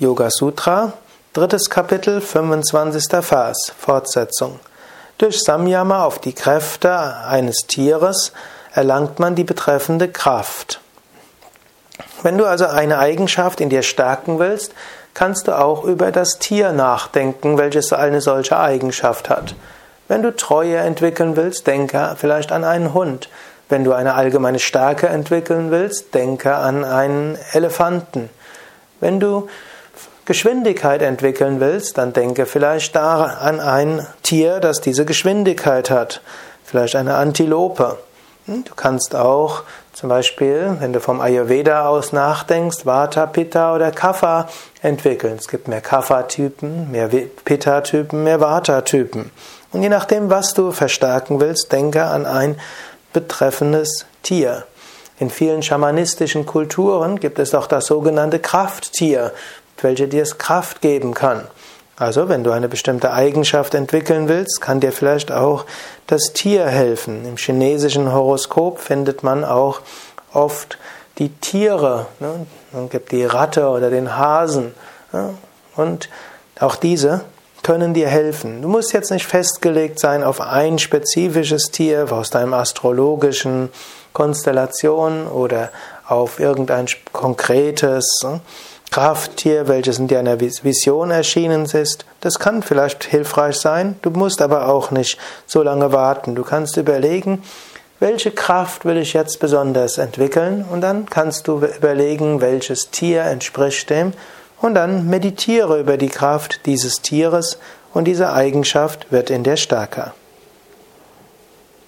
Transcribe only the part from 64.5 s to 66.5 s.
kann dir vielleicht auch das